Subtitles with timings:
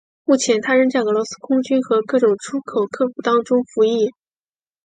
[0.23, 4.09] 目前它仍在俄罗斯空军和各种出口客户当中服役。